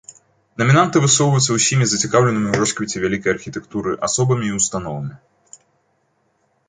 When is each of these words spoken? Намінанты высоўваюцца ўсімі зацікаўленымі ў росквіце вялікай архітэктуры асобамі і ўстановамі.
Намінанты 0.61 1.01
высоўваюцца 1.03 1.57
ўсімі 1.57 1.85
зацікаўленымі 1.91 2.47
ў 2.51 2.55
росквіце 2.63 2.97
вялікай 3.03 3.35
архітэктуры 3.37 3.91
асобамі 4.09 4.45
і 4.51 4.57
ўстановамі. 4.59 5.13